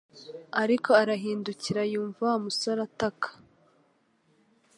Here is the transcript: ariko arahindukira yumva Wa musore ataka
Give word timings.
ariko 0.61 0.89
arahindukira 1.01 1.81
yumva 1.93 2.21
Wa 2.29 2.35
musore 2.43 2.79
ataka 2.87 3.29